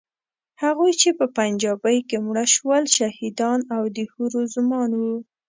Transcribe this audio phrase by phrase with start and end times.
[0.63, 5.17] هغوی چې په پنجابۍ کې مړه شول، شهیدان او د حورو زومان وو.